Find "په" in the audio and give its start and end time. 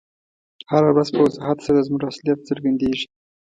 1.15-1.19